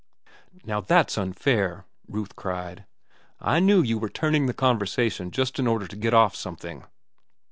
[0.63, 2.85] "Now that's unfair," Ruth cried.
[3.39, 6.85] "I knew you were turning the conversation just in order to get off something."